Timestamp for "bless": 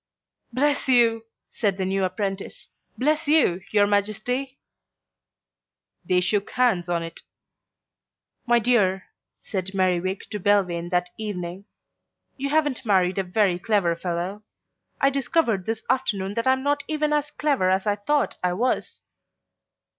0.51-0.87, 2.97-3.27